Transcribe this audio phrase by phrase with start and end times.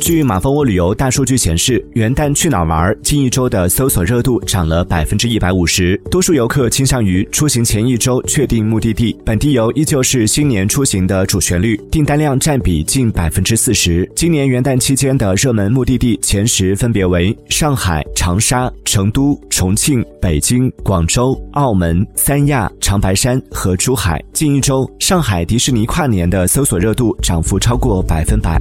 [0.00, 14.08] 据马蜂窝旅游大数据显示，元旦去哪儿玩近一周的搜索热度涨了百分之一百五十，多数游客倾向于出行前一周确定目的地，本地游依旧是新年出行的主旋律，订单量占比近百分之四十。
[14.14, 24.22] 今年元旦期间的热门目的地前十分别为上海、长沙、成都、重庆、北京、广州、澳门、三亚、长白山和珠海。
[24.32, 28.60] 近一周，上海迪士尼跨年的搜索热度涨幅超过百分百。